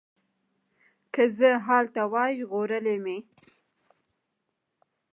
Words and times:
که 1.13 1.23
زه 1.37 1.49
هلته 1.67 2.01
وای 2.11 2.31
ژغورلي 2.39 2.97
مي 3.03 3.17